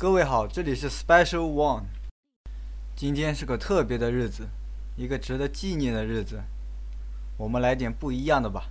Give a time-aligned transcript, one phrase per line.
[0.00, 1.82] 各位好，这里是 Special One。
[2.96, 4.48] 今天是个特别的日子，
[4.96, 6.40] 一个值得纪念的日子。
[7.36, 8.64] 我们来点不一样的吧。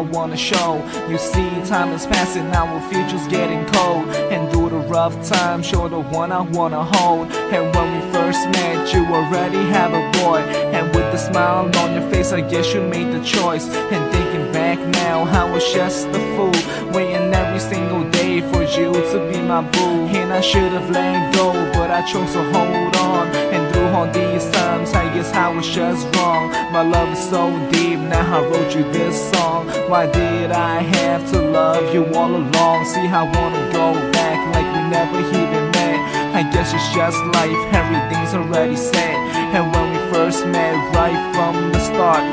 [0.00, 0.82] Wanna show.
[1.08, 4.08] You see, time is passing, our future's getting cold.
[4.32, 7.30] And through the rough times, you're the one I wanna hold.
[7.32, 10.40] And when we first met, you already have a boy.
[10.76, 13.68] And with the smile on your face, I guess you made the choice.
[13.68, 14.29] And thinking
[14.76, 19.40] back now, I was just a fool, waiting every single day for you to be
[19.42, 20.06] my boo.
[20.18, 23.26] And I should have let go, but I chose to hold on.
[23.54, 26.50] And through all these times, I guess I was just wrong.
[26.72, 29.66] My love is so deep, now I wrote you this song.
[29.90, 32.84] Why did I have to love you all along?
[32.92, 35.98] See, I wanna go back like we never even met.
[36.40, 39.16] I guess it's just life, everything's already set.
[39.54, 42.24] And when we first met, right from the start,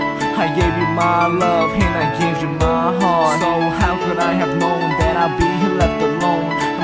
[0.44, 3.40] I gave you my love and I gave you my heart.
[3.40, 6.77] So how could I have known that I'd be left alone?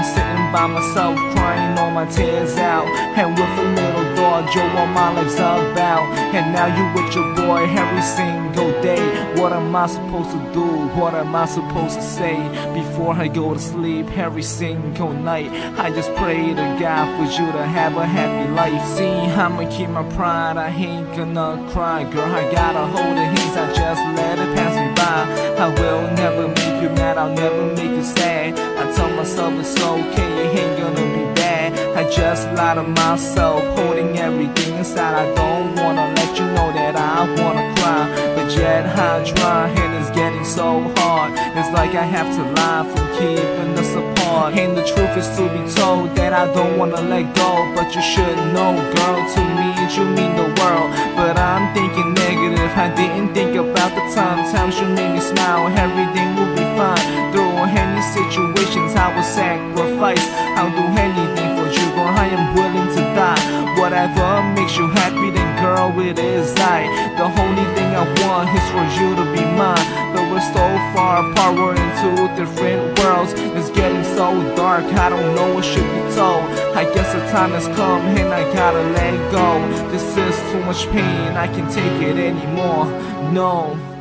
[0.53, 2.85] By myself, crying all my tears out,
[3.17, 6.03] and with a little thought, Joe, what my life's about.
[6.35, 9.01] And now you with your boy every single day.
[9.41, 10.65] What am I supposed to do?
[10.93, 12.37] What am I supposed to say
[12.75, 15.49] before I go to sleep every single night?
[15.79, 18.85] I just pray to God for you to have a happy life.
[18.95, 22.31] See, I'ma keep my pride, I ain't gonna cry, girl.
[22.31, 24.82] I gotta hold it, hands, I just let it pass.
[25.13, 28.57] I will never make you mad, I'll never make you sad.
[28.57, 31.97] I tell myself it's okay, it ain't gonna be bad.
[31.97, 35.13] I just lie to myself, holding everything inside.
[35.13, 38.03] I don't wanna let you know that I wanna cry,
[38.35, 41.33] but yet I try, and it's getting so hard.
[41.57, 44.53] It's like I have to lie from keeping us apart.
[44.55, 48.01] And the truth is to be told that I don't wanna let go, but you
[48.01, 49.19] should know, girl.
[49.33, 52.71] To me, you mean the world, but I'm thinking negative.
[52.75, 55.67] I didn't think about the time, times you made me smile.
[55.77, 57.31] Everything will be fine.
[57.31, 60.25] Through any situations, I will sacrifice.
[60.57, 62.09] I'll do anything for you, girl.
[62.09, 63.43] I am willing to die.
[63.79, 66.81] Whatever makes you happy, then girl, it is I.
[67.17, 69.87] The only thing I want is for you to be mine.
[70.13, 73.33] But we're so far apart, we're in two different worlds.
[73.57, 76.43] It's getting so dark, I don't know what should be told.
[76.77, 79.47] I guess the time has come and I gotta let go.
[79.91, 82.85] This is too much pain, I can't take it anymore.
[83.31, 83.92] No.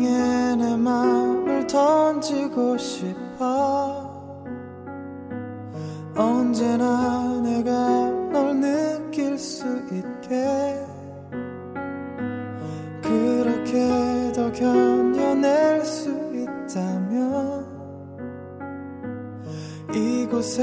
[0.00, 4.32] 널 향해 내 마음을 던지고 싶어.
[6.16, 7.72] 언제나 내가
[8.32, 10.86] 널 느낄 수 있게.
[13.02, 17.66] 그렇게 더 견뎌낼 수 있다면
[19.92, 20.62] 이곳에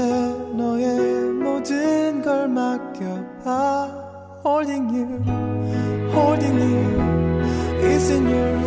[0.56, 4.08] 너의 모든 걸 맡겨봐.
[4.44, 5.22] Holding you,
[6.12, 7.18] holding you
[7.80, 8.57] Isn't your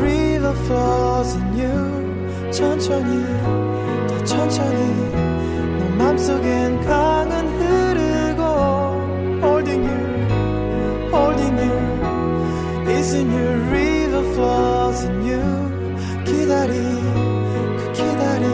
[0.71, 1.77] flows in you
[2.51, 3.11] 천천히
[4.07, 4.79] 더 천천히
[5.79, 8.41] 너 맘속엔 강은 흐르고
[9.43, 10.03] Holding you,
[11.11, 11.77] holding you
[12.87, 15.43] Isn't your river flows in you
[16.23, 16.73] 기다림
[17.77, 18.45] 그 기다림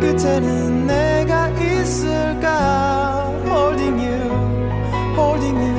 [0.00, 4.20] 끝에는 내가 있을까 Holding you,
[5.16, 5.78] holding you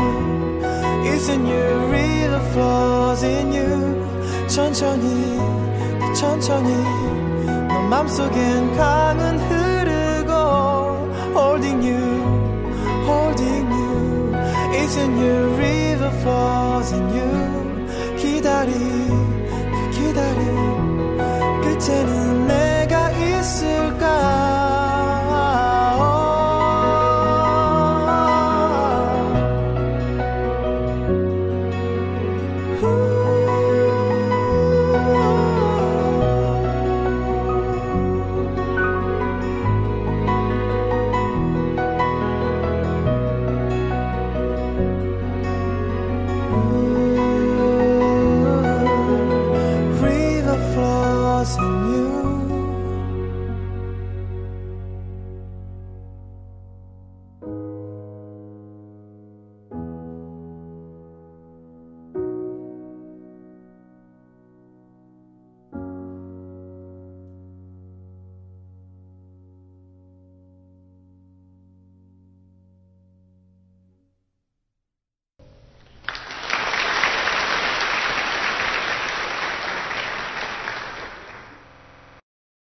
[1.13, 1.80] Isn't your
[4.51, 5.37] 천천히
[5.97, 6.73] 더 천천히
[7.69, 10.33] 너 맘속엔 강은 흐르고
[11.33, 11.95] Holding you
[13.07, 14.35] Holding you
[14.73, 18.73] It's a new river flows in you 기다림
[19.91, 21.17] 기다림
[21.61, 24.50] 끝에는 내가 있을까